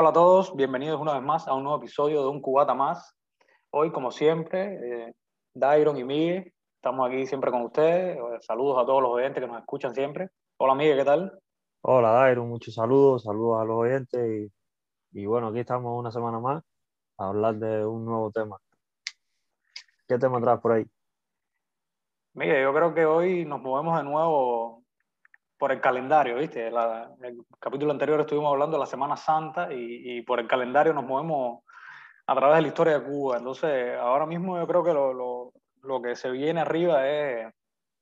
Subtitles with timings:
[0.00, 3.14] Hola a todos, bienvenidos una vez más a un nuevo episodio de Un Cubata Más.
[3.68, 5.14] Hoy, como siempre, eh,
[5.52, 8.16] Dairon y Miguel, estamos aquí siempre con ustedes.
[8.16, 10.30] Eh, saludos a todos los oyentes que nos escuchan siempre.
[10.56, 11.38] Hola Miguel, ¿qué tal?
[11.82, 14.50] Hola Dairon, muchos saludos, saludos a los oyentes
[15.12, 16.64] y, y bueno, aquí estamos una semana más
[17.18, 18.56] a hablar de un nuevo tema.
[20.08, 20.86] ¿Qué tema traes por ahí?
[22.32, 24.79] Miguel, yo creo que hoy nos movemos de nuevo
[25.60, 26.70] por el calendario, ¿viste?
[26.70, 30.94] La, el capítulo anterior estuvimos hablando de la Semana Santa y, y, por el calendario
[30.94, 31.64] nos movemos
[32.26, 33.36] a través de la historia de Cuba.
[33.36, 35.52] Entonces, ahora mismo yo creo que lo, lo,
[35.82, 37.52] lo que se viene arriba es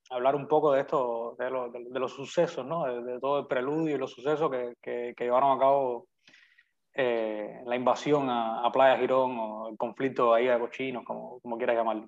[0.09, 2.85] hablar un poco de esto, de, lo, de, de los sucesos, ¿no?
[2.85, 6.07] De, de, todo el preludio y los sucesos que, que, que llevaron a cabo
[6.93, 11.57] eh, la invasión a, a, Playa Girón o el conflicto ahí de Cochinos, como, como
[11.57, 12.07] quieras llamarlo.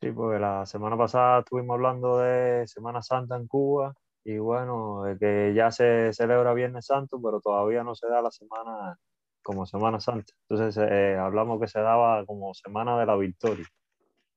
[0.00, 3.92] Sí, porque la semana pasada estuvimos hablando de Semana Santa en Cuba
[4.24, 8.96] y bueno, que ya se celebra Viernes Santo, pero todavía no se da la semana
[9.42, 10.32] como Semana Santa.
[10.48, 13.66] Entonces eh, hablamos que se daba como Semana de la Victoria.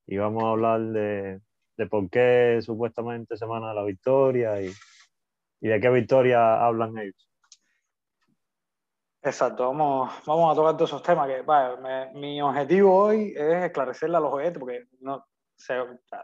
[0.07, 1.41] Y vamos a hablar de,
[1.77, 4.71] de por qué supuestamente Semana de la Victoria y,
[5.61, 7.29] y de qué victoria hablan ellos.
[9.21, 11.27] Exacto, vamos, vamos a tocar todos esos temas.
[11.27, 15.25] que vaya, me, Mi objetivo hoy es esclarecerle a los oyentes, porque no,
[15.55, 15.73] se,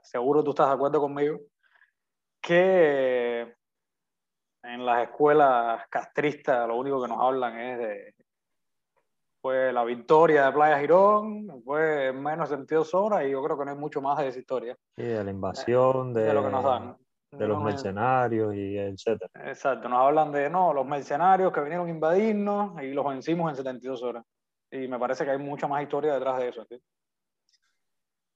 [0.04, 1.40] seguro tú estás de acuerdo conmigo,
[2.42, 3.56] que
[4.64, 8.14] en las escuelas castristas lo único que nos hablan es de
[9.42, 13.58] fue la victoria de Playa Girón, fue en menos de 72 horas y yo creo
[13.58, 14.78] que no hay mucho más de esa historia.
[14.96, 16.96] Sí, de la invasión, de, de lo que nos dan.
[17.32, 19.32] De los mercenarios y etcétera.
[19.50, 23.56] Exacto, nos hablan de no, los mercenarios que vinieron a invadirnos y los vencimos en
[23.56, 24.26] 72 horas.
[24.70, 26.66] Y me parece que hay mucha más historia detrás de eso.
[26.66, 26.80] ¿sí?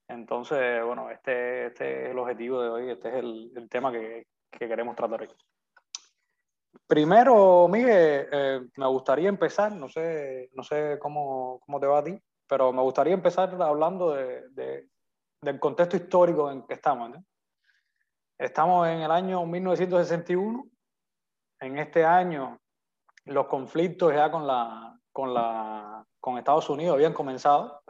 [0.07, 4.27] Entonces, bueno, este, este, es el objetivo de hoy, este es el, el tema que,
[4.51, 5.29] que, queremos tratar hoy.
[6.85, 12.03] Primero, Miguel, eh, me gustaría empezar, no sé, no sé cómo, cómo, te va a
[12.03, 14.89] ti, pero me gustaría empezar hablando de, de,
[15.41, 17.09] del contexto histórico en que estamos.
[17.09, 17.25] ¿no?
[18.37, 20.65] Estamos en el año 1961,
[21.61, 22.59] en este año
[23.23, 27.81] los conflictos ya con, la, con, la, con Estados Unidos habían comenzado.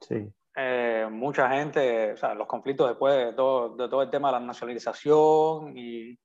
[0.00, 4.28] Sí eh, mucha gente, o sea, los conflictos después de todo, de todo el tema
[4.28, 6.18] de la nacionalización y,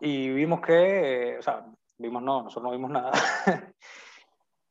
[0.00, 1.66] y vimos que, eh, o sea,
[1.98, 3.12] vimos no, nosotros no vimos nada,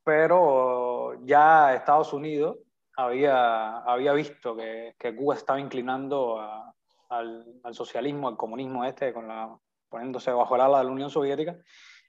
[0.03, 2.57] pero ya Estados Unidos
[2.97, 6.73] había, había visto que, que Cuba estaba inclinando a,
[7.09, 9.55] al, al, socialismo, al comunismo este, con la,
[9.87, 11.55] poniéndose bajo el ala de la Unión Soviética,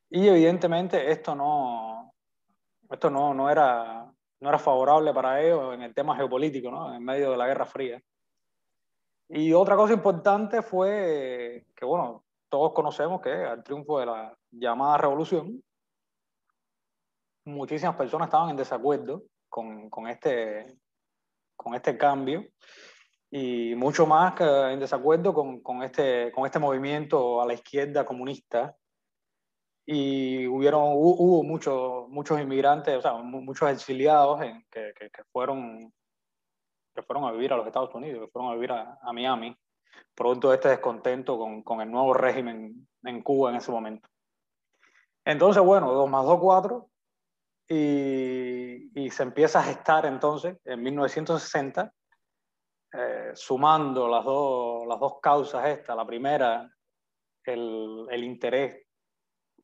[0.08, 2.14] y evidentemente esto no,
[2.91, 4.03] esto no, no era
[4.44, 6.94] no era favorable para ellos en el tema geopolítico, ¿no?
[6.94, 7.99] en medio de la Guerra Fría.
[9.27, 14.99] Y otra cosa importante fue que, bueno, todos conocemos que al triunfo de la llamada
[14.99, 15.65] revolución,
[17.47, 20.77] muchísimas personas estaban en desacuerdo con, con, este,
[21.56, 22.44] con este cambio
[23.31, 28.77] y mucho más en desacuerdo con, con, este, con este movimiento a la izquierda comunista
[29.87, 35.93] y hubieron, hubo muchos, muchos inmigrantes, o sea, muchos exiliados en, que, que, que, fueron,
[36.95, 39.55] que fueron a vivir a los Estados Unidos, que fueron a vivir a, a Miami,
[40.15, 44.09] producto de este descontento con, con, el nuevo régimen en Cuba en ese momento.
[45.25, 46.89] Entonces, bueno, 2 más 2, 4,
[47.69, 51.93] y, y se empieza a gestar entonces, en 1960,
[52.93, 56.71] eh, sumando las dos, las dos causas estas, la primera,
[57.45, 58.84] el, el interés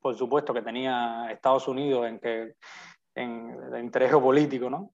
[0.01, 2.55] por supuesto, que tenía Estados Unidos en que
[3.15, 4.93] en interés geopolítico, ¿no?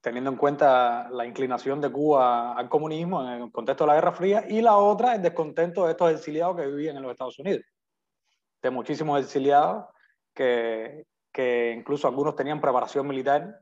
[0.00, 4.12] teniendo en cuenta la inclinación de Cuba al comunismo en el contexto de la Guerra
[4.12, 7.64] Fría, y la otra, el descontento de estos exiliados que vivían en los Estados Unidos,
[8.62, 9.86] de muchísimos exiliados
[10.34, 13.60] que, que incluso algunos tenían preparación militar,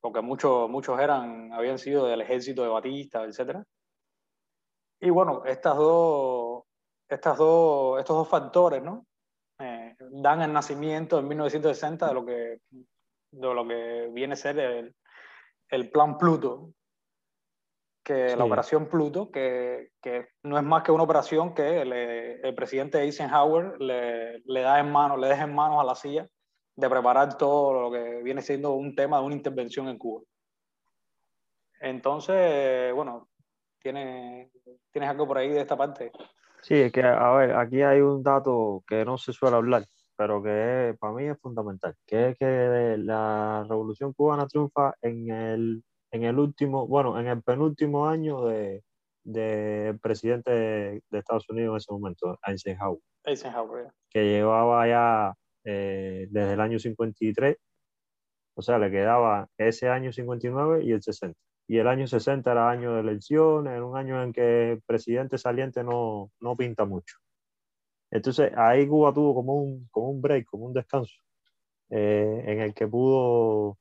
[0.00, 3.64] porque muchos, muchos eran, habían sido del ejército de Batista, etc.
[5.00, 6.64] Y bueno, estas dos,
[7.08, 9.06] estas dos, estos dos factores, ¿no?
[10.10, 14.94] Dan el nacimiento en 1960 de lo que, de lo que viene a ser el,
[15.68, 16.72] el plan Pluto,
[18.02, 18.36] que sí.
[18.36, 23.02] la operación Pluto, que, que, no es más que una operación que le, el presidente
[23.02, 26.28] Eisenhower le, le, da en manos, le deja en manos a la CIA
[26.76, 30.22] de preparar todo lo que viene siendo un tema de una intervención en Cuba.
[31.80, 33.28] Entonces, bueno,
[33.78, 34.50] ¿tienes,
[34.90, 36.10] ¿tienes algo por ahí de esta parte?
[36.62, 39.84] Sí, es que, a ver, aquí hay un dato que no se suele hablar,
[40.18, 45.84] pero que para mí es fundamental, que es que la revolución cubana triunfa en el,
[46.10, 48.82] en el último, bueno, en el penúltimo año de,
[49.22, 52.98] del de presidente de Estados Unidos en ese momento, Eisenhower.
[53.24, 53.92] Eisenhower.
[54.10, 57.56] Que llevaba ya eh, desde el año 53,
[58.56, 61.38] o sea, le quedaba ese año 59 y el 60.
[61.68, 65.38] Y el año 60 era año de elecciones, era un año en que el presidente
[65.38, 67.18] saliente no, no pinta mucho.
[68.10, 71.14] Entonces ahí Cuba tuvo como un, como un break, como un descanso,
[71.90, 73.78] eh, en el que pudo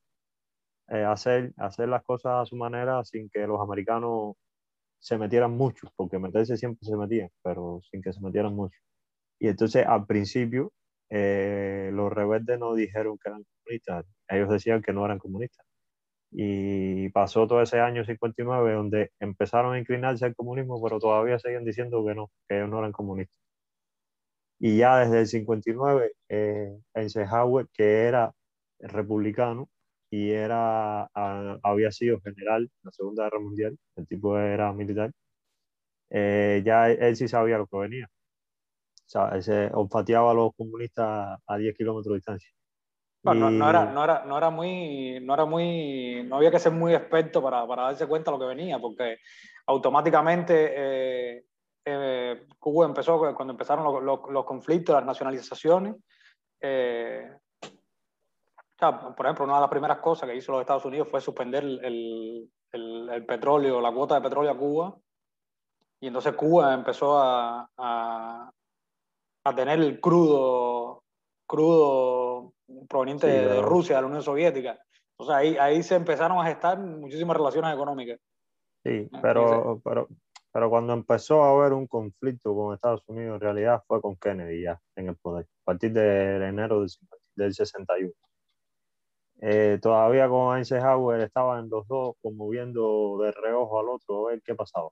[0.89, 4.35] eh, hacer, hacer las cosas a su manera sin que los americanos
[4.99, 8.79] se metieran mucho, porque meterse siempre se metían, pero sin que se metieran mucho.
[9.39, 10.73] Y entonces al principio
[11.09, 15.65] eh, los rebeldes no dijeron que eran comunistas, ellos decían que no eran comunistas.
[16.31, 21.65] Y pasó todo ese año 59 donde empezaron a inclinarse al comunismo, pero todavía seguían
[21.65, 23.39] diciendo que no, que ellos no eran comunistas.
[24.59, 28.33] Y ya desde el 59, eh, Eisenhower, que era
[28.79, 29.69] republicano
[30.09, 31.09] y era,
[31.63, 35.11] había sido general en la Segunda Guerra Mundial, el tipo era militar,
[36.09, 38.07] eh, ya él sí sabía lo que venía.
[38.09, 42.51] O sea, se olfateaba a los comunistas a 10 kilómetros de distancia.
[43.23, 46.71] No, no, era, no, era, no era muy, no era muy, no había que ser
[46.71, 49.17] muy experto para, para darse cuenta de lo que venía, porque
[49.65, 51.43] automáticamente eh,
[51.87, 55.95] eh, Cuba empezó, cuando empezaron los, los, conflictos, las nacionalizaciones,
[56.59, 57.31] eh,
[58.77, 62.49] por ejemplo, una de las primeras cosas que hizo los Estados Unidos fue suspender el,
[62.71, 64.95] el, el, petróleo, la cuota de petróleo a Cuba,
[65.99, 68.51] y entonces Cuba empezó a, a,
[69.45, 71.03] a tener el crudo,
[71.47, 72.53] crudo
[72.87, 74.77] proveniente de, Rusia, de la Unión Soviética.
[75.17, 78.19] O sea, ahí, ahí se empezaron a gestar muchísimas relaciones económicas.
[78.83, 80.07] Sí, pero, pero
[80.57, 84.63] pero cuando empezó a haber un conflicto con Estados Unidos, en realidad fue con Kennedy
[84.63, 86.83] ya en el poder, a partir de enero
[87.35, 88.11] del, 61.
[89.39, 94.41] Eh, todavía con Eisenhower estaban los dos como viendo de reojo al otro a ver
[94.43, 94.89] qué pasaba.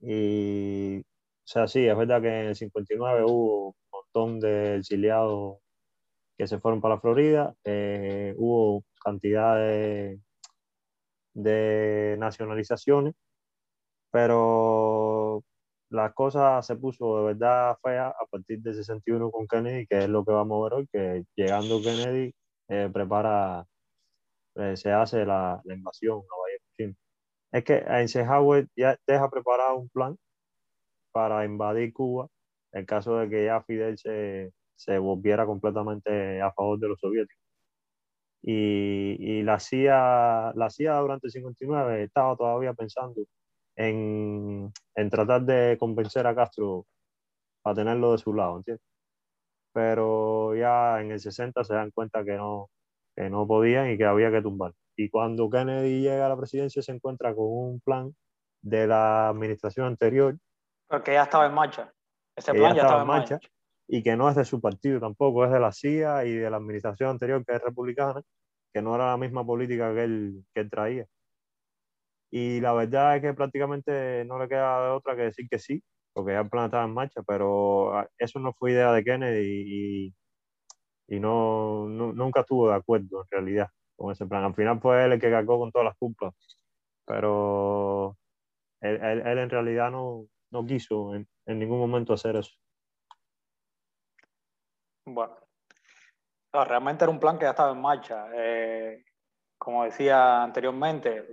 [0.00, 1.04] Y, o
[1.44, 5.58] sea, sí, es verdad que en el 59 hubo un montón de exiliados
[6.36, 10.18] que se fueron para Florida, eh, hubo cantidad de,
[11.34, 13.14] de nacionalizaciones
[14.12, 15.44] pero
[15.90, 20.08] la cosa se puso de verdad fea a partir del 61 con Kennedy, que es
[20.08, 22.34] lo que vamos a ver hoy, que llegando Kennedy
[22.68, 23.66] eh, prepara,
[24.56, 26.94] eh, se hace la, la invasión a Bahía
[27.52, 30.16] Es que Eisenhower ya deja preparado un plan
[31.12, 32.28] para invadir Cuba
[32.72, 37.42] en caso de que ya Fidel se, se volviera completamente a favor de los soviéticos.
[38.42, 43.22] Y, y la, CIA, la CIA durante el 59 estaba todavía pensando
[43.76, 46.86] en, en, tratar de convencer a Castro
[47.62, 48.84] para tenerlo de su lado, ¿entiendes?
[49.72, 52.68] Pero ya en el 60 se dan cuenta que no,
[53.16, 54.72] que no podían y que había que tumbar.
[54.96, 58.14] Y cuando Kennedy llega a la presidencia se encuentra con un plan
[58.62, 60.36] de la administración anterior.
[60.88, 61.92] Porque ya estaba en marcha.
[62.36, 63.38] Ese plan ya, estaba, en marcha,
[63.88, 66.58] Y que no es de su partido tampoco, es de la CIA y de la
[66.58, 68.22] administración anterior que es republicana,
[68.72, 71.06] que no era la misma política que él, que él traía.
[72.34, 75.84] Y la verdad es que prácticamente no le queda de otra que decir que sí,
[76.14, 79.64] porque ya el plan estaba en marcha, pero ah, eso no fue idea de Kennedy
[79.66, 80.14] y,
[81.08, 84.44] y no, nunca estuvo de acuerdo en realidad con ese plan.
[84.44, 86.32] Al final fue él el que cargó con todas las culpas,
[87.04, 88.16] pero
[88.80, 92.52] él, él, en realidad no, no quiso en, ningún momento hacer eso.
[95.04, 95.36] Bueno,
[96.50, 98.26] realmente era un plan que ya estaba en marcha.
[98.34, 99.04] Eh,
[99.62, 101.28] como decía anteriormente,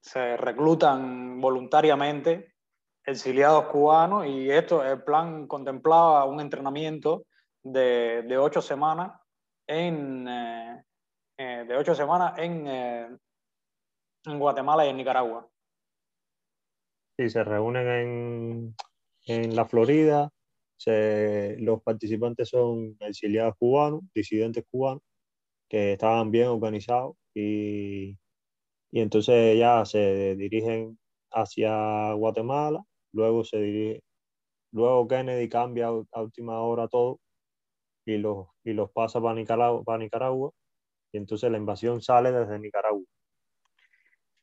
[0.00, 2.54] se reclutan voluntariamente
[3.04, 7.26] exiliados cubanos y esto, el plan contemplaba un entrenamiento
[7.62, 9.12] de, ocho semanas
[9.64, 10.82] en, eh,
[11.38, 13.16] eh, ocho semanas eh,
[14.24, 15.48] en Guatemala y en Nicaragua.
[17.16, 18.74] Sí, se reúnen en,
[19.26, 20.32] en la Florida,
[20.84, 25.04] los participantes son exiliados cubanos, disidentes cubanos,
[25.68, 28.18] que estaban bien organizados y,
[28.90, 30.98] y entonces ya se dirigen
[31.30, 32.82] hacia Guatemala,
[33.12, 34.02] luego se dirige,
[34.72, 37.20] luego Kennedy cambia a última hora todo
[38.04, 40.52] y los, y los pasa para Nicaragua, para Nicaragua
[41.12, 43.04] y entonces la invasión sale desde Nicaragua.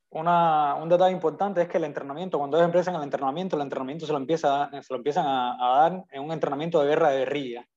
[0.09, 4.05] Una, un detalle importante es que el entrenamiento, cuando ellos empiezan el entrenamiento, el entrenamiento
[4.05, 7.19] se lo, empieza, se lo empiezan a, a dar en un entrenamiento de guerra de
[7.19, 7.67] guerrilla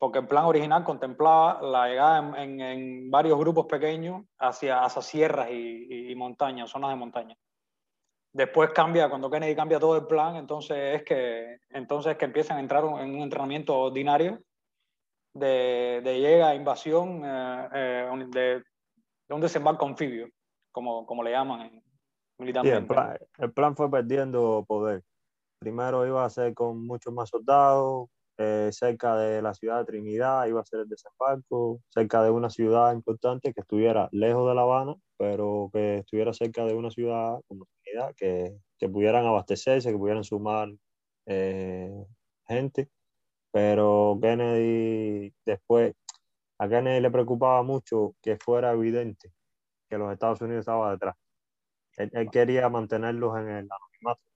[0.00, 5.50] porque el plan original contemplaba la llegada en, en, varios grupos pequeños hacia, hacia sierras
[5.50, 7.36] y, y, montañas, zonas de montaña.
[8.32, 12.60] Después cambia, cuando Kennedy cambia todo el plan, entonces es que, entonces que empiezan a
[12.60, 14.40] entrar en un entrenamiento ordinario
[15.34, 18.62] de, de llega, invasión, eh, eh, de,
[19.28, 20.30] de, un desembarco anfibio,
[20.72, 21.82] como, como le llaman
[22.38, 22.78] militarmente.
[22.78, 25.02] el, plan, el plan fue perdiendo poder.
[25.58, 28.08] Primero iba a ser con muchos más soldados,
[28.40, 32.48] eh, cerca de la ciudad de Trinidad, iba a ser el desembarco, cerca de una
[32.48, 37.38] ciudad importante que estuviera lejos de La Habana, pero que estuviera cerca de una ciudad
[37.48, 38.56] como Trinidad, que,
[38.88, 40.70] pudieran abastecerse, que pudieran sumar
[41.26, 41.92] eh,
[42.48, 42.88] gente.
[43.52, 45.94] Pero Kennedy después,
[46.58, 49.32] a Kennedy le preocupaba mucho que fuera evidente
[49.90, 51.16] que los Estados Unidos estaban detrás.
[51.98, 54.29] Él, él quería mantenerlos en el anonimato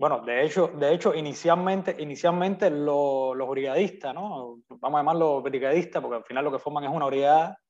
[0.00, 4.58] bueno, de hecho, de hecho inicialmente, inicialmente los, los brigadistas, ¿no?
[4.66, 7.60] Vamos a llamarlos brigadistas porque al final lo que forman es una brigada.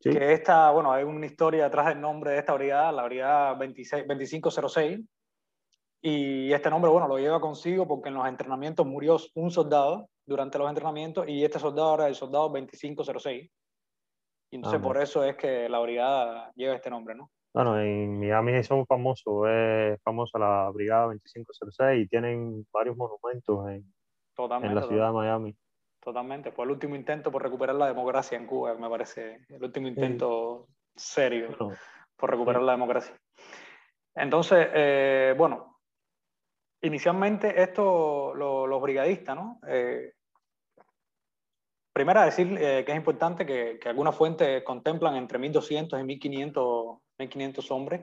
[0.00, 4.06] Que esta, bueno, hay una historia detrás del nombre de esta brigada, la brigada 26,
[4.08, 5.00] 2506.
[6.00, 10.56] Y este nombre, bueno, lo lleva consigo porque en los entrenamientos murió un soldado durante
[10.56, 13.50] los entrenamientos y este soldado era el soldado 2506.
[14.52, 17.30] Y entonces ah, por eso es que la brigada lleva este nombre, ¿no?
[17.58, 23.84] Bueno, en Miami son famosos, es famosa la Brigada 2506 y tienen varios monumentos en,
[24.62, 25.56] en la ciudad de Miami.
[25.98, 29.88] Totalmente, fue el último intento por recuperar la democracia en Cuba, me parece, el último
[29.88, 31.48] intento serio
[32.16, 33.18] por recuperar la democracia.
[34.14, 35.80] Entonces, eh, bueno,
[36.82, 39.58] inicialmente esto, los brigadistas, ¿no?
[39.66, 40.12] Eh,
[41.92, 47.00] primero decir eh, que es importante que, que, algunas fuentes contemplan entre 1.200 y 1.500
[47.18, 48.00] 1.500 hombres.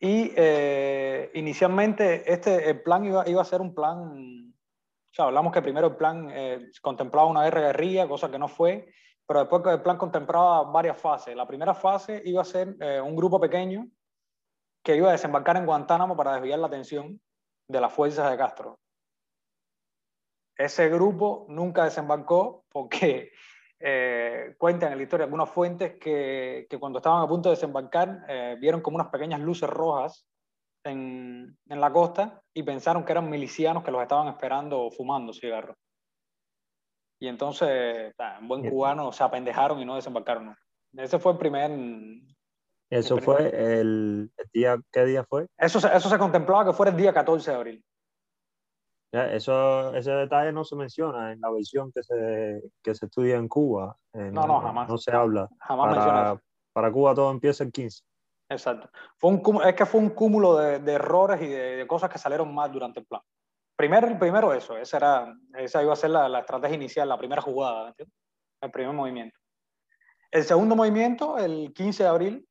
[0.00, 5.52] Y eh, inicialmente este, el plan iba, iba, a ser un plan, o sea, hablamos
[5.52, 8.92] que primero el plan eh, contemplaba una guerra guerrilla, cosa que no fue,
[9.26, 11.34] pero después el plan contemplaba varias fases.
[11.34, 13.88] La primera fase iba a ser eh, un grupo pequeño
[14.82, 17.18] que iba a desembarcar en Guantánamo para desviar la atención
[17.68, 18.78] de las fuerzas de Castro.
[20.56, 23.32] Ese grupo nunca desembarcó porque
[23.86, 28.24] eh, cuentan en la historia algunas fuentes que, que, cuando estaban a punto de desembarcar
[28.28, 30.26] eh, vieron como unas pequeñas luces rojas
[30.84, 35.76] en, en, la costa y pensaron que eran milicianos que los estaban esperando fumando cigarros.
[37.20, 40.56] Y entonces, en buen cubano, se apendejaron y no desembarcaron.
[40.94, 41.70] Ese fue el primer...
[42.90, 43.50] ¿Eso fue
[43.80, 45.46] el, día, qué día fue?
[45.58, 47.84] Eso, eso se contemplaba que fuera el día 14 de abril.
[49.14, 53.48] Eso, ese detalle no se menciona en la versión que se, que se estudia en
[53.48, 53.96] Cuba.
[54.12, 54.88] no, no, jamás.
[54.88, 55.48] No se habla.
[55.60, 56.42] Jamás para,
[56.72, 58.02] para Cuba todo empieza el 15.
[58.48, 58.90] Exacto.
[59.16, 62.52] Fue un, es que fue un cúmulo de, de errores y de, cosas que salieron
[62.52, 63.22] mal durante el plan.
[63.76, 67.42] Primero, primero eso, esa, era, esa iba a ser la, la estrategia inicial, la primera
[67.42, 67.94] jugada,
[68.60, 69.38] el primer movimiento.
[70.30, 72.48] El segundo movimiento, el 15 de abril,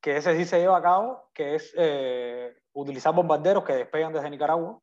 [0.00, 4.30] que ese sí se lleva a cabo, que es eh, utilizar bombarderos que despegan desde
[4.30, 4.80] Nicaragua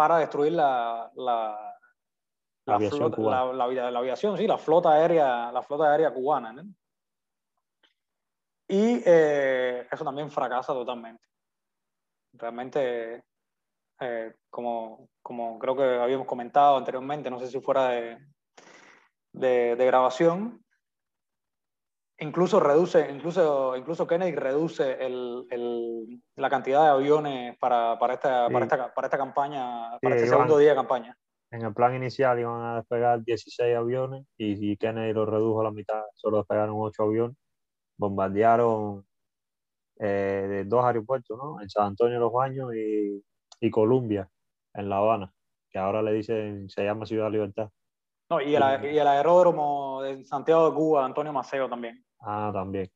[0.00, 1.76] para destruir la, la,
[2.64, 6.54] la, aviación, flota, la, aviación, sí, la flota aérea, la flota aérea cubana.
[8.66, 11.28] Y eh, eso también fracasa totalmente.
[12.32, 13.24] Realmente,
[14.00, 18.18] eh, como, como creo que habíamos comentado anteriormente, no sé si fuera de,
[19.34, 20.64] de, de grabación,
[22.20, 28.48] incluso reduce, incluso, incluso Kennedy reduce el, el, la cantidad de aviones para, para, esta,
[28.48, 31.16] para, esta, para esta campaña, para este segundo día de campaña.
[31.50, 35.64] En el plan inicial iban a despegar 16 aviones y, y Kennedy lo redujo a
[35.64, 37.36] la mitad, solo despegaron 8 aviones.
[37.98, 39.04] Bombardearon
[39.98, 41.60] eh, dos aeropuertos, ¿no?
[41.60, 43.22] En San Antonio de los Baños y,
[43.60, 44.30] y Columbia,
[44.72, 45.34] en La Habana,
[45.70, 47.70] que ahora le dicen, se llama Ciudad Libertad.
[48.30, 52.04] No, y el, y el aeródromo de Santiago de Cuba, Antonio Maceo también.
[52.20, 52.88] Ah, también.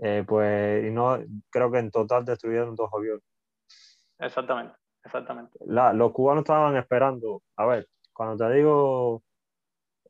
[0.00, 1.18] Eh, pues, y no,
[1.50, 3.24] creo que en total destruyeron dos aviones.
[4.18, 5.58] Exactamente, exactamente.
[5.66, 9.22] La, los cubanos estaban esperando, a ver, cuando te digo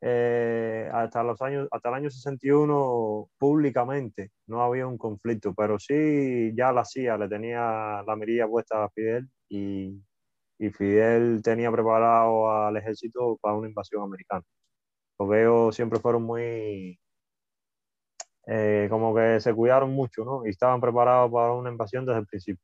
[0.01, 6.53] eh, hasta los años, hasta el año 61 públicamente no había un conflicto, pero sí
[6.55, 9.99] ya la CIA le tenía la mirilla puesta a Fidel y,
[10.63, 14.43] y Fidel tenía preparado al ejército para una invasión americana.
[15.19, 16.97] Los veo siempre fueron muy
[18.47, 20.45] eh, como que se cuidaron mucho, ¿no?
[20.45, 22.63] Y estaban preparados para una invasión desde el principio.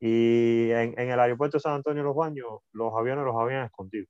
[0.00, 3.66] Y en, en el aeropuerto de San Antonio de los Baños, los aviones los habían
[3.66, 4.06] escondido.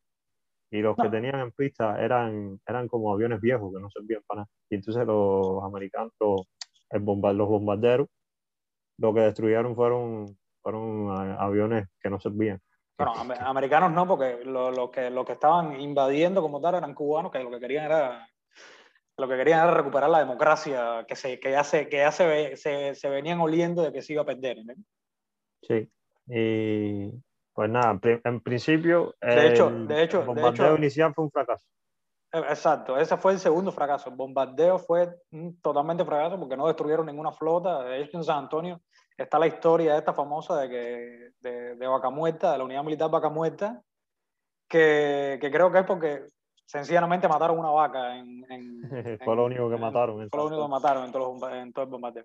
[0.71, 4.43] Y los que tenían en pista eran, eran como aviones viejos que no servían para
[4.43, 4.51] nada.
[4.71, 6.43] Y entonces los americanos, los,
[6.91, 8.09] el los bombarderos,
[8.99, 12.61] lo que destruyeron fueron, fueron aviones que no servían.
[12.99, 17.31] Bueno, americanos no, porque lo, lo, que, lo que estaban invadiendo como tal eran cubanos,
[17.31, 18.27] que lo que querían era
[19.19, 22.57] lo que querían era recuperar la democracia que, se, que ya, se, que ya se,
[22.57, 24.59] se, se venían oliendo de que se iba a perder.
[25.63, 25.91] Sí,
[26.27, 27.11] y
[27.55, 31.67] pues nada, en principio de hecho, de hecho, el bombardeo inicial fue un fracaso.
[32.33, 34.11] Eh, exacto, ese fue el segundo fracaso.
[34.11, 35.09] El bombardeo fue
[35.63, 37.85] totalmente fracaso porque no destruyeron ninguna flota.
[37.85, 38.83] De hecho, en San Antonio
[39.17, 43.11] está la historia esta famosa de, que, de, de Vaca Muerta, de la unidad militar
[43.11, 43.83] Vaca Muerta,
[44.69, 46.27] que, que creo que es porque
[46.67, 48.17] sencillamente mataron una vaca.
[48.17, 50.29] En, en, fue lo único que mataron.
[50.29, 52.25] Fue lo único que mataron en, en todo el bombardeo.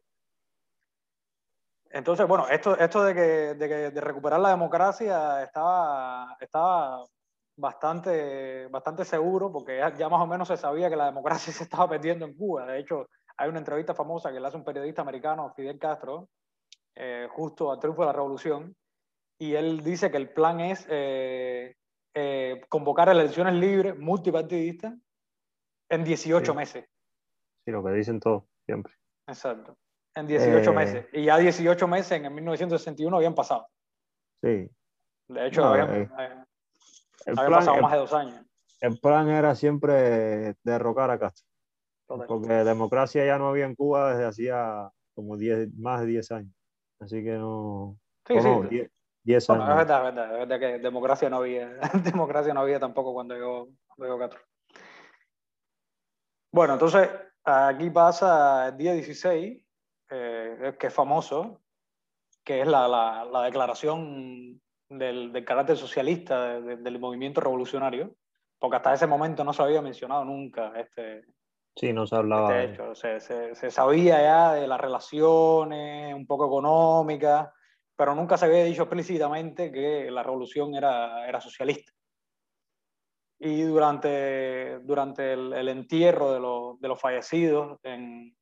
[1.93, 7.05] Entonces, bueno, esto, esto de, que, de, que, de recuperar la democracia estaba, estaba
[7.57, 11.63] bastante, bastante seguro porque ya, ya, más o menos se sabía que la democracia se
[11.63, 12.65] estaba perdiendo en Cuba.
[12.65, 13.07] De hecho,
[13.37, 16.29] hay una entrevista famosa que le hace un periodista americano, Fidel Castro,
[16.95, 18.75] eh, justo al triunfo de la revolución,
[19.39, 21.75] y él dice que el plan es eh,
[22.13, 24.93] eh, convocar elecciones libres, multipartidistas,
[25.89, 26.57] en 18 sí.
[26.57, 26.85] meses.
[27.65, 28.93] Sí, lo que dicen todos, siempre.
[29.27, 29.77] Exacto.
[30.15, 31.07] En 18 meses.
[31.13, 33.67] Y ya 18 meses en el 1961 habían pasado.
[34.43, 34.69] Sí.
[35.27, 36.45] De hecho, no, habían, el habían
[37.35, 38.45] plan, pasado el, más de dos años.
[38.81, 41.47] El plan era siempre derrocar a Castro.
[42.07, 42.27] Total.
[42.27, 46.53] Porque democracia ya no había en Cuba desde hacía como 10, más de 10 años.
[47.01, 47.97] Así que no.
[48.27, 48.47] Sí, sí.
[48.47, 48.91] No, 10,
[49.23, 49.65] 10 años.
[49.65, 51.69] Bueno, es verdad, es verdad, es verdad que democracia no había,
[52.03, 54.41] democracia no había tampoco cuando llegó, cuando llegó Castro.
[56.53, 57.09] Bueno, entonces
[57.43, 59.65] aquí pasa el día 16,
[60.11, 61.61] eh, que es famoso,
[62.43, 68.13] que es la, la, la declaración del, del, carácter socialista de, de, del movimiento revolucionario,
[68.59, 71.25] porque hasta ese momento no se había mencionado nunca este,
[71.75, 72.61] Sí, no se hablaba.
[72.61, 72.95] Este hecho.
[72.95, 77.49] Se, se, se, sabía ya de las relaciones un poco económicas,
[77.95, 81.91] pero nunca se había dicho explícitamente que la revolución era, era socialista.
[83.39, 88.35] Y durante, durante el, el entierro de, lo, de, los fallecidos, en,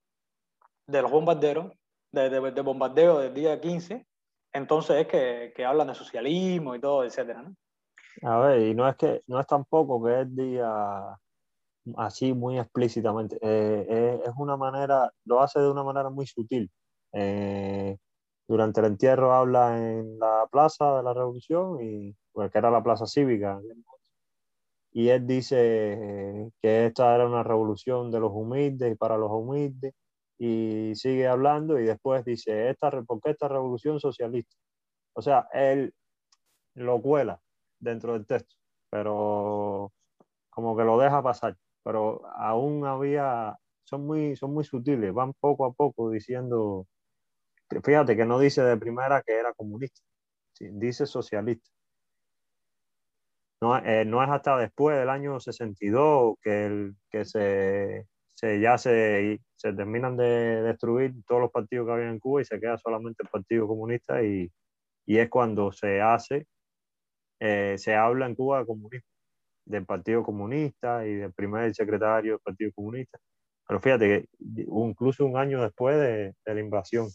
[0.88, 1.72] de los bombarderos,
[2.12, 4.06] de, de, de, bombardeo del día 15,
[4.52, 7.56] entonces es que, que hablan de socialismo y todo, etcétera, ¿no?
[8.24, 11.18] A ver, y no es que no es tampoco que es día
[11.98, 13.38] así muy explícitamente.
[13.42, 16.72] Eh, eh, es una manera, lo hace de una manera muy sutil.
[17.14, 17.98] Eh,
[18.48, 22.84] durante el entierro habla en la plaza de la revolución, y, pues, que era la
[22.84, 23.60] plaza cívica.
[24.92, 29.94] Y él dice que esta era una revolución de los humildes y para los humildes.
[30.40, 34.56] Y sigue hablando y después dice, esta, ¿por qué esta revolución socialista?
[35.14, 35.94] O sea, él
[36.76, 37.42] lo cuela
[37.80, 38.56] dentro del texto,
[38.90, 39.92] pero
[40.50, 45.66] como que lo deja pasar pero aún había, son muy, son muy sutiles, van poco
[45.66, 46.88] a poco diciendo,
[47.84, 50.02] fíjate que no dice de primera que era comunista,
[50.60, 51.70] dice socialista.
[53.62, 58.78] No, eh, no es hasta después del año 62 que, el, que se, se, ya
[58.78, 62.78] se, se terminan de destruir todos los partidos que había en Cuba y se queda
[62.78, 64.50] solamente el Partido Comunista y,
[65.06, 66.48] y es cuando se hace,
[67.42, 69.10] eh, se habla en Cuba de comunismo
[69.66, 73.20] del Partido Comunista y del primer secretario del Partido Comunista.
[73.68, 74.26] Pero fíjate que
[74.68, 77.08] incluso un año después de, de, la invasión,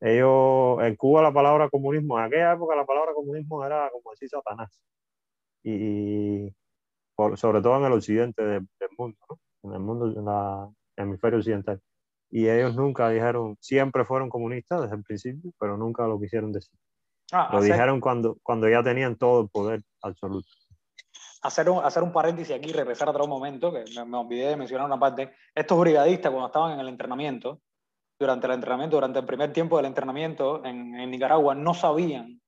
[0.00, 4.28] ellos, en Cuba la palabra comunismo, en aquella época la palabra comunismo era como decir
[4.30, 4.80] Satanás.
[5.62, 6.54] Y
[7.14, 9.38] por, sobre todo en el occidente de, del mundo, ¿no?
[9.64, 11.80] en el mundo, en la hemisferio occidental.
[12.30, 16.78] Y ellos nunca dijeron, siempre fueron comunistas desde el principio, pero nunca lo quisieron decir.
[17.32, 20.48] Ah, lo dijeron cuando, cuando ya tenían todo el poder absoluto
[21.42, 24.56] hacer un, hacer un paréntesis aquí, regresar a otro momento, que me, me, olvidé de
[24.56, 25.34] mencionar una parte.
[25.54, 27.60] Estos brigadistas, cuando estaban en el entrenamiento,
[28.18, 32.40] durante el entrenamiento, durante el primer tiempo del entrenamiento en, en Nicaragua, no sabían,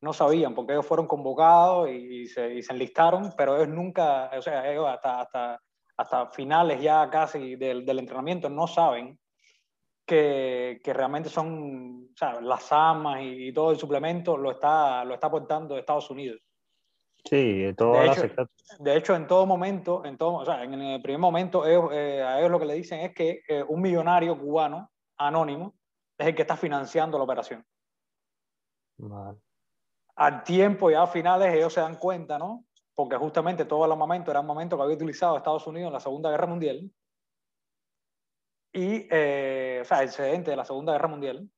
[0.00, 4.30] no sabían, porque ellos fueron convocados y, y, se, y, se, enlistaron, pero ellos nunca,
[4.36, 5.60] o sea, ellos hasta, hasta,
[5.96, 9.18] hasta finales ya casi del, del entrenamiento no saben
[10.06, 15.04] que, que, realmente son, o sea, las armas y, y, todo el suplemento lo está,
[15.04, 16.40] lo está aportando Estados Unidos.
[17.28, 21.20] Sí, de hecho, de hecho, en todo momento, en, todo, o sea, en el primer
[21.20, 24.90] momento, ellos, eh, a ellos lo que le dicen es que eh, un millonario cubano
[25.18, 25.74] anónimo
[26.16, 27.62] es el que está financiando la operación.
[28.96, 29.38] Vale.
[30.16, 32.64] Al tiempo, ya a finales, ellos se dan cuenta, ¿no?
[32.94, 36.00] Porque justamente todo el armamento era un momento que había utilizado Estados Unidos en la
[36.00, 36.90] Segunda Guerra Mundial.
[38.72, 41.50] Y, eh, o sea, el excedente de la Segunda Guerra Mundial.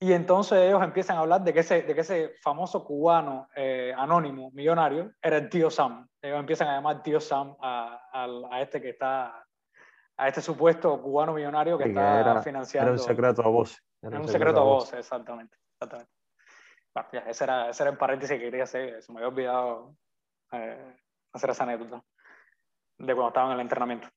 [0.00, 3.94] Y entonces ellos empiezan a hablar de que ese, de que ese famoso cubano eh,
[3.96, 6.06] anónimo, millonario, era el tío Sam.
[6.20, 9.46] Ellos empiezan a llamar tío Sam a, a, a este que está,
[10.16, 12.92] a este supuesto cubano millonario que sí, está era, financiando.
[12.92, 13.80] Era un secreto a voz.
[14.02, 15.56] Era un, un secreto, a voz, exactamente.
[15.72, 16.12] exactamente.
[16.94, 19.02] Bueno, ya, ese, era, ese era el paréntesis que quería hacer.
[19.02, 19.96] Se me había olvidado
[20.52, 20.96] eh,
[21.32, 22.04] hacer esa anécdota
[22.98, 24.08] de cuando estaban en el entrenamiento.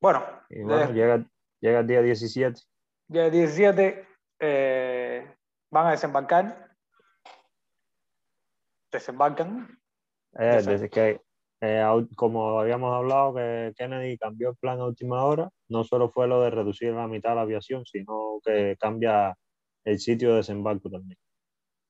[0.00, 1.24] Bueno, y bueno de, llega,
[1.60, 2.60] llega el día 17
[3.08, 4.06] día 17
[4.40, 5.34] eh,
[5.70, 6.76] van a desembarcar.
[8.92, 9.78] Desembarcan.
[10.38, 11.20] Eh, desde que
[11.60, 11.84] eh,
[12.16, 16.42] como habíamos hablado, que Kennedy cambió el plan a última hora, no solo fue lo
[16.42, 19.34] de reducir la mitad la aviación, sino que cambia
[19.84, 21.18] el sitio de desembarco también.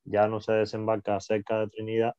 [0.05, 2.15] Ya no se desembarca cerca de Trinidad,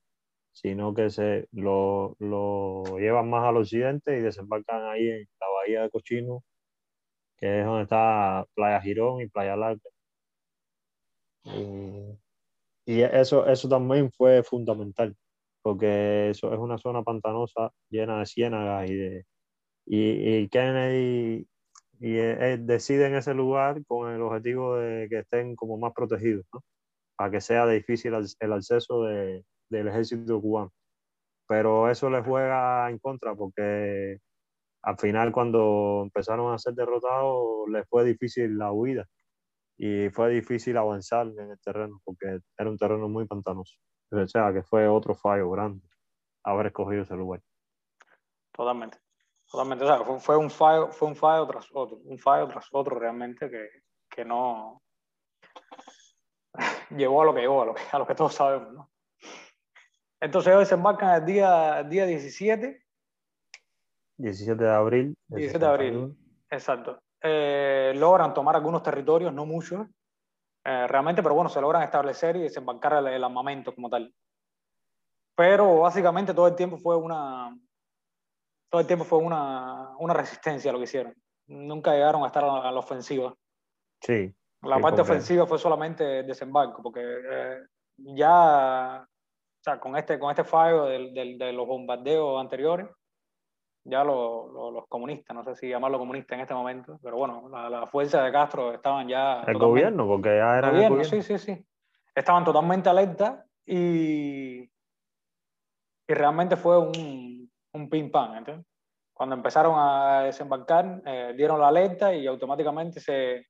[0.52, 5.82] sino que se lo, lo llevan más al occidente y desembarcan ahí en la bahía
[5.84, 6.44] de Cochino,
[7.38, 9.90] que es donde está Playa Girón y Playa Larga.
[11.46, 12.18] Y,
[12.86, 15.16] y eso, eso también fue fundamental
[15.68, 19.26] porque eso es una zona pantanosa llena de ciénagas y de
[19.86, 21.46] y, Kennedy
[22.00, 22.14] y,
[22.60, 26.62] decide en ese lugar con el objetivo de que estén como más protegidos, ¿no?
[27.18, 30.72] para que sea difícil el acceso de, del ejército cubano.
[31.50, 34.20] Pero eso le juega en contra porque
[34.84, 39.08] al final cuando empezaron a ser derrotados les fue difícil la huida
[39.78, 43.76] y fue difícil avanzar en el terreno porque era un terreno muy pantanoso.
[44.12, 45.88] O sea, que fue otro fallo grande
[46.44, 47.42] haber escogido ese lugar.
[48.54, 48.98] Totalmente.
[49.50, 49.86] Totalmente.
[49.86, 53.50] O sea, fue, un fallo, fue un fallo tras otro, un fallo tras otro realmente
[53.50, 53.70] que,
[54.10, 54.82] que no
[56.90, 58.92] llevó a lo que llevó, a lo que, a lo que todos sabemos, ¿no?
[60.20, 62.87] Entonces ellos desembarcan el día, día 17.
[64.18, 65.16] 17 de abril.
[65.28, 66.18] 17 de abril,
[66.50, 67.00] exacto.
[67.22, 69.88] Eh, logran tomar algunos territorios, no muchos,
[70.66, 74.14] eh, realmente, pero bueno, se logran establecer y desembarcar el, armamento como tal.
[75.36, 77.58] Pero básicamente todo el tiempo fue una,
[78.70, 81.14] todo el tiempo fue una, una resistencia lo que hicieron.
[81.48, 83.34] Nunca llegaron a estar a la, ofensiva.
[84.02, 84.34] Sí.
[84.64, 87.60] La parte ofensiva fue solamente desembarco, porque eh,
[87.98, 92.88] ya, o sea, con este, con este fallo de los bombardeos anteriores,
[93.88, 97.88] ya los comunistas, no sé si llamarlo comunista en este momento, pero bueno, la, la
[97.88, 99.42] fuerza de Castro estaban ya...
[99.48, 100.70] El gobierno, porque ya era...
[100.70, 101.66] El gobierno, sí, sí, sí.
[102.14, 108.64] Estaban totalmente alerta y, y realmente fue un, un ping-pong,
[109.14, 113.48] Cuando empezaron a desembarcar, eh, dieron la alerta y automáticamente se,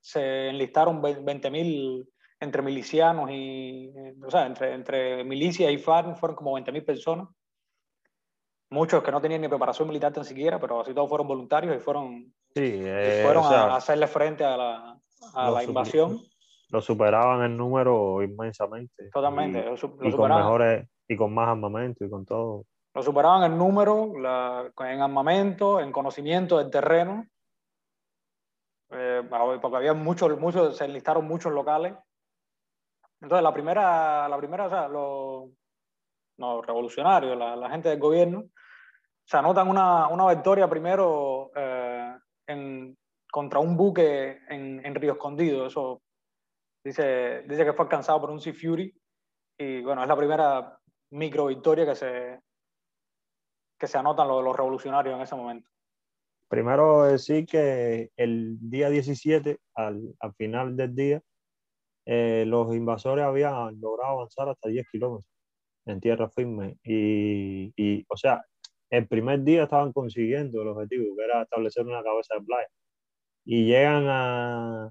[0.00, 2.08] se enlistaron 20.000
[2.40, 3.92] entre milicianos y,
[4.24, 7.28] o sea, entre, entre milicias y FARC fueron como 20.000 personas
[8.74, 11.78] muchos que no tenían ni preparación militar tan siquiera, pero así todos fueron voluntarios y
[11.78, 15.00] fueron, eh, fueron a, hacerle frente a la,
[15.32, 16.20] a la invasión.
[16.70, 19.10] Lo superaban en número inmensamente.
[19.12, 19.64] Totalmente.
[20.02, 22.64] Y, con mejores, y con más armamento y con todo.
[22.94, 27.26] Lo superaban en número, en armamento, en conocimiento del terreno.
[28.90, 29.22] Eh,
[29.62, 31.94] porque había muchos, muchos, se enlistaron muchos locales.
[33.20, 35.50] Entonces, la primera, la primera, o sea, los
[36.36, 38.44] no, revolucionarios, la, gente del gobierno,
[39.26, 42.96] se anotan una, una victoria primero eh, en,
[43.30, 45.66] contra un buque en, en, Río Escondido.
[45.66, 46.02] Eso
[46.84, 48.94] dice, dice que fue alcanzado por un Sea Fury.
[49.58, 50.78] Y bueno, es la primera
[51.10, 52.40] micro victoria que se,
[53.78, 55.70] que se anotan los, los revolucionarios en ese momento.
[56.48, 61.22] Primero decir que el día 17, al, al final del día,
[62.06, 65.32] eh, los invasores habían logrado avanzar hasta 10 kilómetros
[65.86, 66.76] en tierra firme.
[66.84, 68.44] Y, y, o sea,
[68.96, 72.68] el primer día estaban consiguiendo el objetivo, que era establecer una cabeza de playa.
[73.44, 74.90] Y llegan a,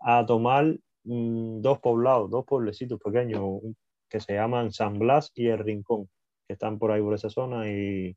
[0.00, 3.60] a tomar mm, dos poblados, dos pueblecitos pequeños
[4.08, 6.08] que se llaman San Blas y El Rincón,
[6.46, 8.16] que están por ahí por esa zona, y,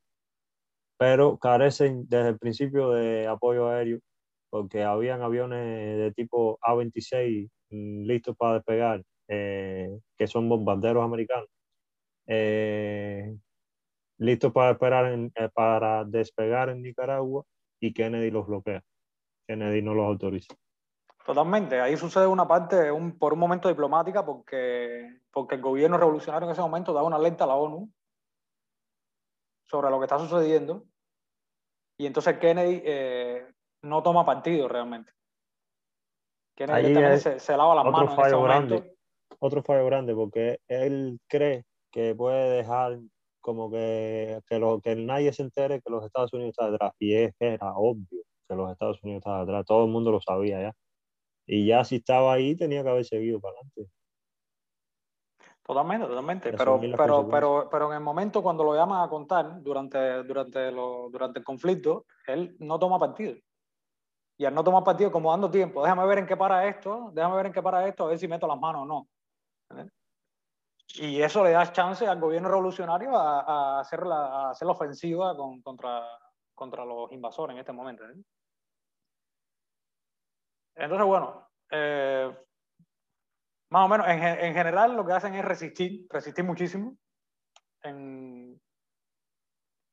[0.97, 3.99] pero carecen desde el principio de apoyo aéreo,
[4.49, 11.49] porque habían aviones de tipo A-26 mm, listos para despegar, eh, que son bombarderos americanos,
[12.27, 13.35] eh,
[14.21, 17.43] listos para, esperar eh, para despegar en Nicaragua
[17.79, 18.83] y Kennedy los bloquea.
[19.47, 20.53] Kennedy no los autoriza.
[21.25, 26.47] Totalmente, ahí sucede una parte un, por un momento diplomática porque, porque el gobierno revolucionario
[26.47, 27.91] en ese momento da una alerta a la ONU
[29.65, 30.85] sobre lo que está sucediendo
[31.97, 33.47] y entonces Kennedy eh,
[33.83, 35.11] no toma partido realmente.
[36.55, 38.75] Kennedy se, se, lava las manos en ese momento.
[38.75, 38.95] Grande,
[39.39, 42.99] otro fallo grande porque él cree que puede dejar
[43.41, 46.93] como que, que, lo, que nadie se entere que los Estados Unidos están detrás.
[46.99, 50.21] Y es que era obvio que los Estados Unidos estaban detrás, todo el mundo lo
[50.21, 50.73] sabía ya.
[51.45, 53.91] Y ya si estaba ahí tenía que haber seguido para adelante.
[55.63, 56.51] Totalmente, totalmente.
[56.53, 61.09] Pero, pero, pero, pero en el momento cuando lo llaman a contar, durante, durante, lo,
[61.09, 63.35] durante el conflicto, él no toma partido.
[64.41, 67.35] Y al no tomar partido, como dando tiempo, déjame ver en qué para esto, déjame
[67.35, 69.07] ver en qué para esto, a ver si meto las manos o no.
[70.95, 76.03] Y eso le da chance al gobierno revolucionario a, hacer, la, hacer la ofensiva contra,
[76.53, 78.03] contra los invasores en este momento.
[78.03, 78.15] ¿eh?
[80.75, 82.35] Entonces, bueno, eh,
[83.69, 86.97] más o menos, en, en, general lo que hacen es resistir, resistir muchísimo.
[87.83, 88.59] En,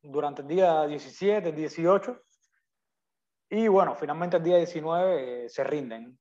[0.02, 2.22] durante el día 17, 18,
[3.50, 6.18] y bueno, finalmente el día 19 eh, se rinden.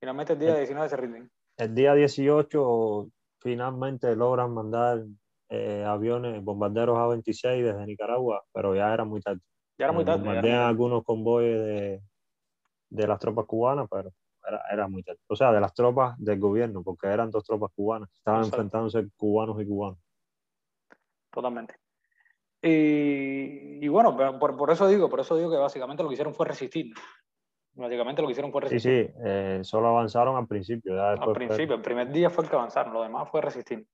[0.00, 1.30] Finalmente el día 19 se rinden.
[1.56, 3.08] El día 18
[3.44, 5.04] finalmente logran mandar
[5.50, 9.40] eh, aviones, bombarderos A-26 desde Nicaragua, pero ya era muy tarde.
[9.78, 10.52] Ya era muy tarde.
[10.52, 12.02] Algunos convoyes de,
[12.88, 14.10] de, las tropas cubanas, pero
[14.48, 15.20] era, era, muy tarde.
[15.28, 18.08] O sea, de las tropas del gobierno, porque eran dos tropas cubanas.
[18.14, 19.98] Estaban enfrentándose cubanos y cubanos.
[21.30, 21.76] Totalmente.
[22.62, 26.34] Y, y bueno, por, por, eso digo, por eso digo que básicamente lo que hicieron
[26.34, 26.94] fue resistir.
[27.74, 29.06] Básicamente lo que hicieron fue resistir.
[29.06, 30.94] Sí, sí, eh, solo avanzaron al principio.
[30.94, 33.84] Ya al principio, el primer día fue el que avanzaron, lo demás fue resistir.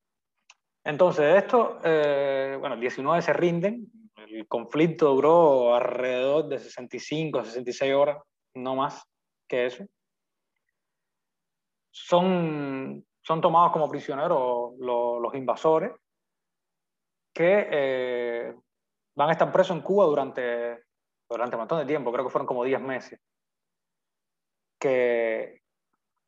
[0.85, 7.95] Entonces, esto, eh, bueno, el 19 se rinden, el conflicto duró alrededor de 65, 66
[7.95, 8.19] horas,
[8.55, 9.03] no más
[9.49, 9.85] que eso.
[11.90, 15.93] Son, son tomados como prisioneros los, los invasores,
[17.33, 18.55] que eh,
[19.14, 20.85] van a estar presos en Cuba durante,
[21.29, 23.21] durante un montón de tiempo, creo que fueron como 10 meses.
[24.81, 25.61] Que,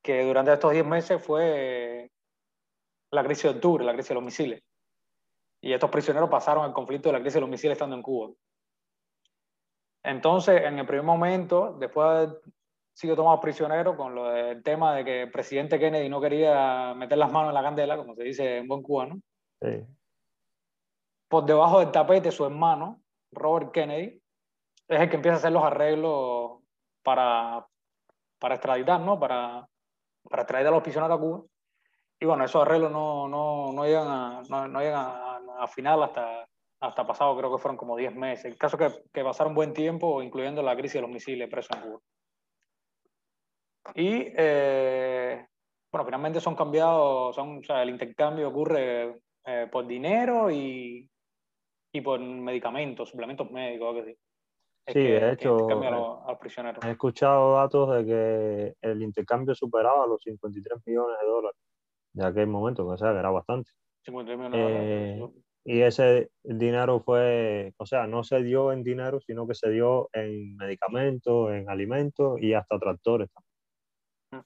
[0.02, 2.10] que durante estos 10 meses fue
[3.10, 4.62] la crisis de octubre, la crisis de los misiles.
[5.60, 8.32] Y estos prisioneros pasaron el conflicto de la crisis de los misiles estando en Cuba.
[10.04, 12.40] Entonces, en el primer momento, después de haber
[12.92, 17.16] sido tomado prisionero con lo del tema de que el presidente Kennedy no quería meter
[17.16, 19.20] las manos en la candela, como se dice en buen cubano,
[19.60, 19.86] sí
[21.32, 24.20] por debajo del tapete su hermano, Robert Kennedy,
[24.86, 26.60] es el que empieza a hacer los arreglos
[27.02, 27.66] para,
[28.42, 29.20] para extraditar, ¿no?
[29.20, 29.64] Para,
[30.28, 31.42] para extraditar a los prisioneros a Cuba.
[32.18, 35.06] Y bueno, esos arreglos no, no, no llegan, a, no, llegan
[35.58, 36.44] a, final hasta,
[36.80, 38.46] hasta pasado, creo que fueron como 10 meses.
[38.46, 41.82] El caso que, que pasaron buen tiempo, incluyendo la crisis de los misiles presos en
[41.82, 42.00] Cuba.
[43.94, 45.46] Y eh,
[45.92, 51.08] bueno, finalmente son cambiados, son, o sea, el intercambio ocurre eh, por dinero y,
[51.92, 54.16] y por medicamentos, suplementos médicos, que
[54.86, 55.00] sí.
[55.00, 55.68] de hecho,
[56.82, 61.60] he escuchado datos de que el intercambio superaba los 53 millones de dólares
[62.14, 63.70] de aquel momento, o sea, que era bastante.
[64.04, 65.36] 53 millones de dólares.
[65.36, 69.70] Eh, y ese dinero fue, o sea, no se dio en dinero, sino que se
[69.70, 73.28] dio en medicamentos, en alimentos y hasta tractores.
[74.32, 74.40] Mm.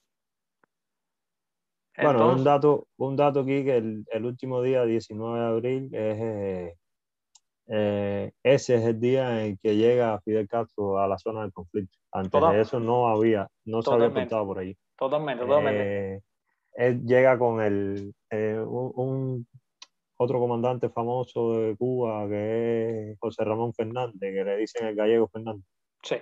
[2.03, 6.19] Bueno, un dato, un dato aquí que el, el, último día, 19 de abril, es
[6.21, 6.75] eh,
[7.69, 11.99] eh, ese es el día en que llega Fidel Castro a la zona del conflicto.
[12.13, 14.77] Antes de eso no había, no se había portado por allí.
[14.97, 16.15] Totalmente, totalmente.
[16.15, 16.23] Eh,
[16.75, 19.47] él llega con el, eh, un,
[20.19, 25.29] otro comandante famoso de Cuba que es José Ramón Fernández, que le dicen el gallego
[25.29, 25.65] Fernández.
[26.03, 26.17] Sí.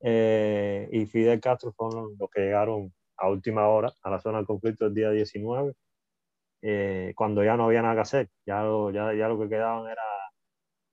[0.00, 4.86] y Fidel Castro fueron los que llegaron a última hora a la zona del conflicto
[4.86, 5.74] el día 19,
[7.14, 8.28] cuando ya no había nada que hacer.
[8.46, 10.02] Ya ya, ya lo que quedaban era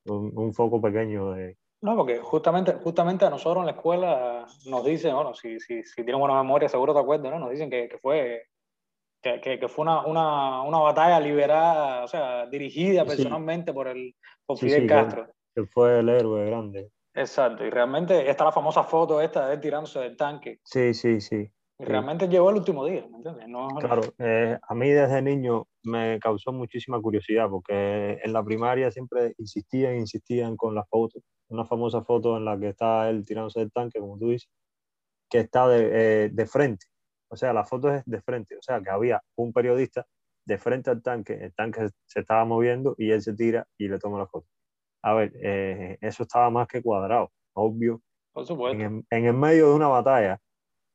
[0.05, 1.57] un, foco pequeño de...
[1.81, 6.03] No, porque justamente, justamente a nosotros en la escuela nos dicen, bueno, si, si, si
[6.03, 7.39] tienes buena memoria, seguro te acuerdas, ¿no?
[7.39, 8.43] Nos dicen que, que fue,
[9.21, 14.57] que, que, fue una, una, una, batalla liberada, o sea, dirigida personalmente por, el, por
[14.57, 15.27] Fidel Castro.
[15.55, 16.91] Que, fue el héroe grande.
[17.13, 20.59] Exacto, y realmente está la famosa foto esta de él tirándose del tanque.
[20.63, 21.51] Sí, sí, sí.
[21.81, 23.45] Realmente llegó el último día, ¿me entiendes?
[23.79, 29.33] claro, eh, a mí desde niño me causó muchísima curiosidad porque en la primaria siempre
[29.37, 31.23] insistían, insistían con las fotos.
[31.49, 34.49] Una famosa foto en la que está él tirándose del tanque, como tú dices,
[35.29, 36.85] que está de, eh, de frente.
[37.29, 38.55] O sea, la foto es de frente.
[38.57, 40.05] O sea, que había un periodista
[40.45, 43.97] de frente al tanque, el tanque se estaba moviendo y él se tira y le
[43.97, 44.47] toma la foto.
[45.03, 48.01] A ver, eh, eso estaba más que cuadrado, obvio.
[48.33, 48.81] Por supuesto.
[48.81, 50.39] En, en el medio de una batalla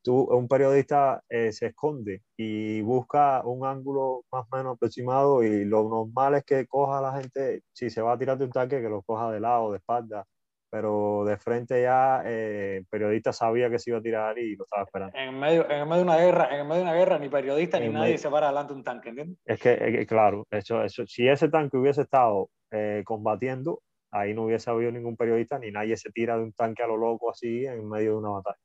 [0.07, 5.89] un periodista eh, se esconde y busca un ángulo más o menos aproximado y lo
[5.89, 8.81] normal es que coja a la gente, si se va a tirar de un tanque,
[8.81, 10.25] que lo coja de lado, de espalda,
[10.71, 14.65] pero de frente ya eh, el periodista sabía que se iba a tirar y lo
[14.65, 15.17] estaba esperando.
[15.17, 17.89] En medio, en medio de una guerra, en medio de una guerra ni periodista ni
[17.89, 19.39] nadie se para delante de un tanque, ¿entiendes?
[19.45, 24.71] Es que, claro, eso, eso, si ese tanque hubiese estado eh, combatiendo, ahí no hubiese
[24.71, 27.89] habido ningún periodista ni nadie se tira de un tanque a lo loco así en
[27.89, 28.59] medio de una batalla.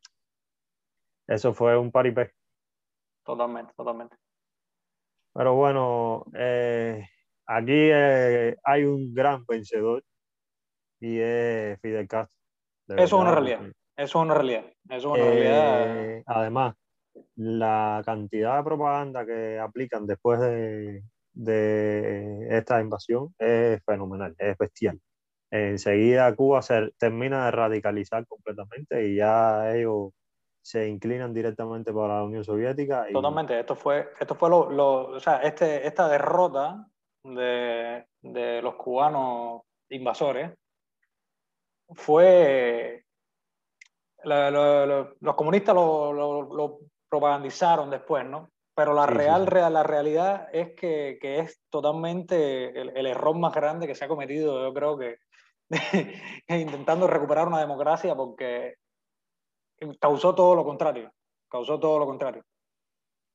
[1.31, 2.33] Eso fue un paripé.
[3.23, 4.17] Totalmente, totalmente.
[5.33, 7.07] Pero bueno, eh,
[7.45, 10.03] aquí eh, hay un gran vencedor
[10.99, 12.35] y es Fidel Castro.
[12.89, 13.61] Eso es una realidad.
[13.95, 14.65] Eso es una realidad.
[14.89, 15.97] Eso es una realidad.
[15.97, 16.75] Eh, además,
[17.35, 24.99] la cantidad de propaganda que aplican después de, de esta invasión es fenomenal, es bestial.
[25.49, 30.11] Enseguida Cuba se termina de radicalizar completamente y ya ellos
[30.61, 33.07] se inclinan directamente para la Unión Soviética.
[33.11, 36.87] Totalmente, esto fue, esto fue lo, lo, o sea, este, esta derrota
[37.23, 40.51] de, de, los cubanos invasores
[41.93, 43.03] fue,
[44.23, 48.49] los comunistas lo, propagandizaron después, ¿no?
[48.73, 54.05] Pero la, real, la realidad es que, es totalmente el, error más grande que se
[54.05, 55.17] ha cometido, yo creo que,
[56.47, 58.75] intentando recuperar una democracia porque
[59.99, 61.11] causó todo lo contrario,
[61.49, 62.43] causó todo lo contrario.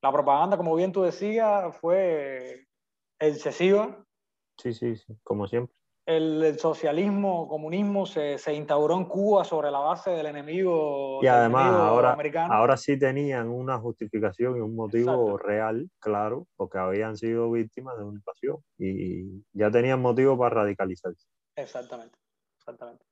[0.02, 2.66] La propaganda, como bien tú decías, fue
[3.18, 4.04] excesiva.
[4.58, 9.80] Sí, sí, sí, como siempre el, socialismo, comunismo se, se, instauró en Cuba sobre la
[9.80, 12.54] base del enemigo, y además, ahora, americano.
[12.54, 18.04] Ahora sí tenían una justificación y un motivo real, claro, porque habían sido víctimas de
[18.04, 21.26] una invasión y ya tenían motivo para radicalizarse.
[21.56, 22.16] Exactamente,
[22.58, 23.04] exactamente.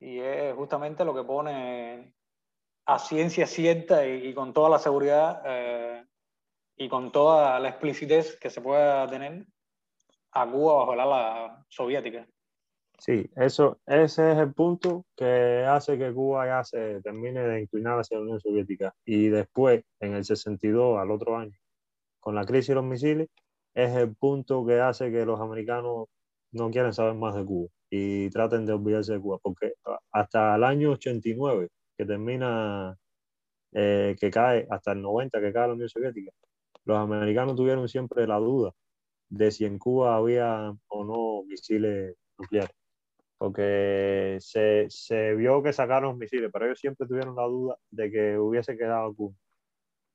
[0.00, 2.12] Y es justamente lo que pone
[2.86, 6.04] a ciencia cierta y, con toda la seguridad eh,
[6.76, 9.46] y con toda la explicitez que se pueda tener
[10.32, 12.26] a Cuba bajo la ala soviética.
[12.98, 17.98] Sí, eso, ese es el punto que hace que Cuba ya se termine de inclinar
[17.98, 18.94] hacia la Unión Soviética.
[19.04, 21.56] Y después, en el 62, al otro año,
[22.20, 23.28] con la crisis de los misiles,
[23.74, 26.06] es el punto que hace que los americanos
[26.52, 29.74] no quieren saber más de Cuba y traten de olvidarse de Cuba, porque
[30.12, 32.96] hasta el año 89, que termina,
[33.72, 36.32] eh, que cae, hasta el 90, que cae la Unión Soviética,
[36.84, 38.72] los americanos tuvieron siempre la duda
[39.28, 42.76] de si en Cuba había o no misiles nucleares.
[43.38, 48.38] Porque se, se vio que sacaron misiles, pero ellos siempre tuvieron la duda de que
[48.38, 49.34] hubiese quedado Cuba.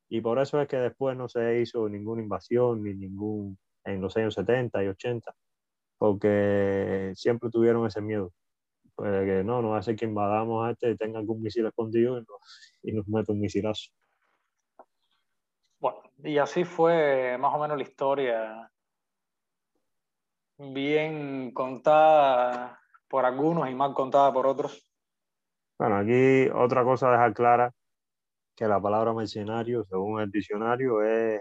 [0.09, 4.15] Y por eso es que después no se hizo ninguna invasión ni ningún en los
[4.17, 5.33] años 70 y 80,
[5.97, 8.33] porque siempre tuvieron ese miedo.
[8.97, 12.21] Pues que no, no hace que invadamos a este y tenga algún misil escondido y
[12.21, 13.91] nos, y nos meta un misilazo.
[15.79, 18.71] Bueno, y así fue más o menos la historia
[20.57, 24.91] bien contada por algunos y mal contada por otros.
[25.77, 27.71] Bueno, aquí otra cosa a dejar clara,
[28.55, 31.39] que la palabra mercenario, según el diccionario, es,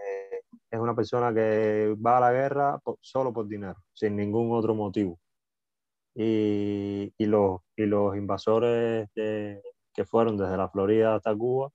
[0.70, 5.18] es una persona que va a la guerra solo por dinero, sin ningún otro motivo.
[6.18, 11.70] Y, los, y los invasores que fueron desde la Florida hasta Cuba,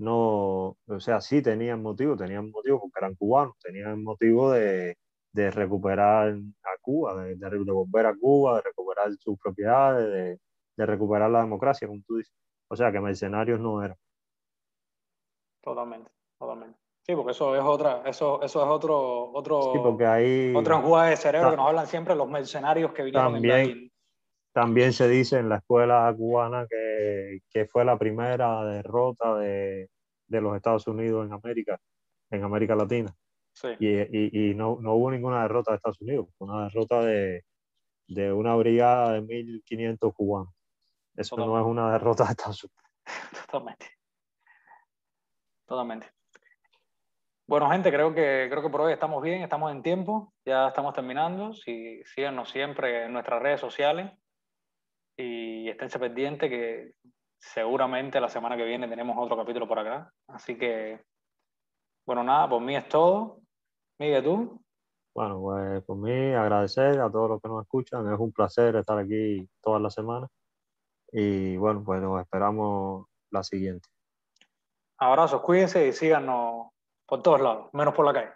[0.00, 4.96] no, o sea, sí tenían motivo, tenían motivo porque eran cubanos, tenían motivo de,
[5.32, 10.38] de recuperar a Cuba, de, de, volver a Cuba, de recuperar sus propiedades, de,
[10.76, 12.32] de, recuperar la democracia, como tú dices.
[12.68, 13.96] O sea, que mercenarios no eran.
[15.60, 16.78] Totalmente, totalmente.
[17.10, 21.16] Sí, porque eso es otra, eso, eso es otro, otro, sí, porque ahí, otro de
[21.16, 23.90] cerebro que nos hablan siempre los mercenarios que vinieron también,
[24.52, 29.90] También se dice en la escuela cubana que, que fue la primera derrota de,
[30.28, 31.80] de los Estados Unidos en América,
[32.30, 33.12] en América Latina.
[33.80, 37.42] Y, y, no, no, hubo ninguna derrota de Estados Unidos, una derrota de,
[38.06, 40.54] de una brigada de 1.500 cubanos.
[41.16, 42.84] Eso no es una derrota de Estados Unidos.
[43.46, 43.86] Totalmente.
[45.66, 46.19] Totalmente.
[47.50, 50.94] Bueno, gente, creo que, creo que por hoy estamos bien, estamos en tiempo, ya estamos
[50.94, 51.52] terminando.
[51.52, 54.12] Si, síganos siempre en nuestras redes sociales
[55.16, 56.92] y esténse pendientes que
[57.40, 60.12] seguramente la semana que viene tenemos otro capítulo por acá.
[60.28, 61.02] Así que,
[62.06, 63.40] bueno, nada, por mí es todo.
[63.98, 64.62] Miguel, ¿tú?
[65.12, 68.12] Bueno, pues por mí agradecer a todos los que nos escuchan.
[68.12, 70.30] Es un placer estar aquí todas las semanas.
[71.10, 73.88] Y bueno, pues nos esperamos la siguiente.
[74.98, 76.68] Abrazos, cuídense y síganos
[77.10, 78.30] por todos lados, menos por la calle.